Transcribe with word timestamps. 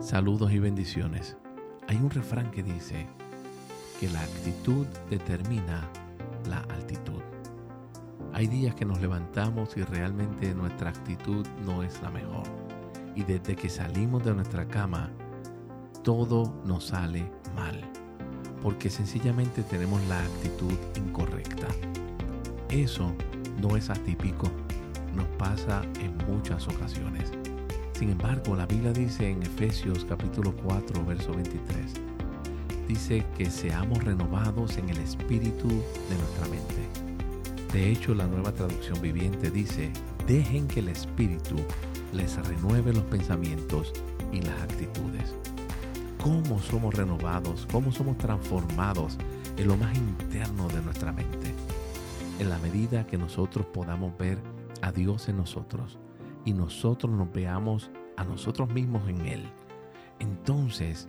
Saludos 0.00 0.52
y 0.52 0.60
bendiciones. 0.60 1.36
Hay 1.88 1.96
un 1.96 2.08
refrán 2.10 2.52
que 2.52 2.62
dice 2.62 3.08
que 3.98 4.08
la 4.08 4.20
actitud 4.20 4.86
determina 5.10 5.88
la 6.48 6.60
altitud. 6.72 7.20
Hay 8.32 8.46
días 8.46 8.76
que 8.76 8.84
nos 8.84 9.00
levantamos 9.00 9.76
y 9.76 9.82
realmente 9.82 10.54
nuestra 10.54 10.90
actitud 10.90 11.44
no 11.66 11.82
es 11.82 12.00
la 12.00 12.10
mejor. 12.10 12.44
Y 13.16 13.24
desde 13.24 13.56
que 13.56 13.68
salimos 13.68 14.24
de 14.24 14.34
nuestra 14.34 14.68
cama, 14.68 15.10
todo 16.04 16.54
nos 16.64 16.86
sale 16.86 17.28
mal. 17.56 17.80
Porque 18.62 18.90
sencillamente 18.90 19.64
tenemos 19.64 20.00
la 20.06 20.20
actitud 20.20 20.78
incorrecta. 20.94 21.66
Eso 22.68 23.12
no 23.60 23.76
es 23.76 23.90
atípico. 23.90 24.48
Nos 25.16 25.26
pasa 25.38 25.82
en 26.00 26.16
muchas 26.28 26.68
ocasiones. 26.68 27.32
Sin 27.98 28.10
embargo, 28.10 28.54
la 28.54 28.64
Biblia 28.64 28.92
dice 28.92 29.28
en 29.28 29.42
Efesios 29.42 30.04
capítulo 30.04 30.54
4, 30.62 31.04
verso 31.04 31.32
23, 31.32 31.94
dice 32.86 33.26
que 33.36 33.50
seamos 33.50 34.04
renovados 34.04 34.78
en 34.78 34.88
el 34.88 34.98
espíritu 34.98 35.66
de 35.66 36.16
nuestra 36.16 36.46
mente. 36.46 37.72
De 37.72 37.90
hecho, 37.90 38.14
la 38.14 38.28
nueva 38.28 38.52
traducción 38.52 39.00
viviente 39.00 39.50
dice, 39.50 39.90
dejen 40.28 40.68
que 40.68 40.78
el 40.78 40.90
espíritu 40.90 41.56
les 42.12 42.36
renueve 42.46 42.92
los 42.92 43.02
pensamientos 43.02 43.92
y 44.32 44.42
las 44.42 44.62
actitudes. 44.62 45.34
¿Cómo 46.22 46.60
somos 46.60 46.94
renovados? 46.94 47.66
¿Cómo 47.72 47.90
somos 47.90 48.16
transformados 48.16 49.18
en 49.56 49.66
lo 49.66 49.76
más 49.76 49.98
interno 49.98 50.68
de 50.68 50.82
nuestra 50.82 51.10
mente? 51.10 51.52
En 52.38 52.48
la 52.48 52.58
medida 52.58 53.08
que 53.08 53.18
nosotros 53.18 53.66
podamos 53.66 54.16
ver 54.16 54.38
a 54.82 54.92
Dios 54.92 55.28
en 55.28 55.38
nosotros 55.38 55.98
y 56.48 56.54
nosotros 56.54 57.12
nos 57.12 57.30
veamos 57.30 57.90
a 58.16 58.24
nosotros 58.24 58.70
mismos 58.70 59.06
en 59.06 59.26
Él, 59.26 59.52
entonces 60.18 61.06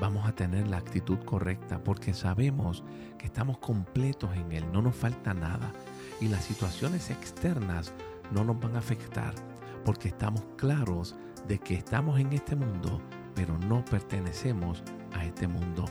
vamos 0.00 0.26
a 0.26 0.34
tener 0.34 0.66
la 0.66 0.78
actitud 0.78 1.20
correcta 1.20 1.78
porque 1.84 2.12
sabemos 2.12 2.82
que 3.16 3.26
estamos 3.26 3.58
completos 3.58 4.34
en 4.34 4.50
Él, 4.50 4.64
no 4.72 4.82
nos 4.82 4.96
falta 4.96 5.32
nada 5.32 5.72
y 6.20 6.26
las 6.26 6.42
situaciones 6.42 7.08
externas 7.08 7.92
no 8.32 8.42
nos 8.42 8.58
van 8.58 8.74
a 8.74 8.80
afectar 8.80 9.32
porque 9.84 10.08
estamos 10.08 10.42
claros 10.56 11.14
de 11.46 11.60
que 11.60 11.74
estamos 11.74 12.18
en 12.18 12.32
este 12.32 12.56
mundo, 12.56 13.00
pero 13.36 13.56
no 13.58 13.84
pertenecemos 13.84 14.82
a 15.12 15.24
este 15.24 15.46
mundo. 15.46 15.84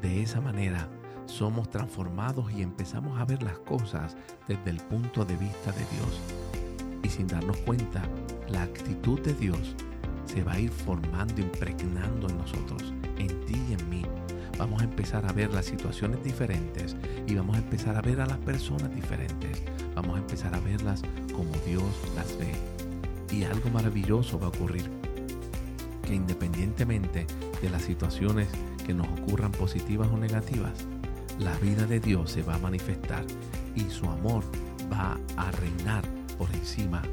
De 0.00 0.22
esa 0.22 0.40
manera 0.40 0.88
somos 1.26 1.68
transformados 1.68 2.50
y 2.50 2.62
empezamos 2.62 3.20
a 3.20 3.26
ver 3.26 3.42
las 3.42 3.58
cosas 3.58 4.16
desde 4.48 4.70
el 4.70 4.78
punto 4.78 5.22
de 5.26 5.36
vista 5.36 5.70
de 5.72 5.84
Dios 5.92 6.61
sin 7.12 7.26
darnos 7.26 7.58
cuenta, 7.58 8.02
la 8.48 8.62
actitud 8.62 9.20
de 9.20 9.34
Dios 9.34 9.76
se 10.24 10.42
va 10.42 10.54
a 10.54 10.60
ir 10.60 10.70
formando, 10.70 11.42
impregnando 11.42 12.28
en 12.28 12.38
nosotros, 12.38 12.94
en 13.18 13.28
ti 13.44 13.60
y 13.68 13.74
en 13.74 13.90
mí. 13.90 14.02
Vamos 14.58 14.80
a 14.80 14.84
empezar 14.84 15.26
a 15.26 15.32
ver 15.32 15.52
las 15.52 15.66
situaciones 15.66 16.24
diferentes 16.24 16.96
y 17.26 17.34
vamos 17.34 17.56
a 17.56 17.58
empezar 17.58 17.96
a 17.96 18.00
ver 18.00 18.20
a 18.20 18.26
las 18.26 18.38
personas 18.38 18.94
diferentes. 18.94 19.62
Vamos 19.94 20.16
a 20.16 20.20
empezar 20.20 20.54
a 20.54 20.60
verlas 20.60 21.02
como 21.34 21.52
Dios 21.66 21.84
las 22.16 22.38
ve. 22.38 22.52
Y 23.30 23.44
algo 23.44 23.68
maravilloso 23.70 24.38
va 24.38 24.46
a 24.46 24.50
ocurrir, 24.50 24.90
que 26.06 26.14
independientemente 26.14 27.26
de 27.60 27.70
las 27.70 27.82
situaciones 27.82 28.48
que 28.86 28.94
nos 28.94 29.08
ocurran 29.08 29.52
positivas 29.52 30.08
o 30.10 30.16
negativas, 30.16 30.86
la 31.38 31.54
vida 31.58 31.86
de 31.86 32.00
Dios 32.00 32.30
se 32.30 32.42
va 32.42 32.54
a 32.54 32.58
manifestar 32.58 33.24
y 33.74 33.82
su 33.90 34.06
amor 34.06 34.44
va 34.90 35.18
a 35.36 35.50
reinar 35.52 36.21
encima 36.72 37.11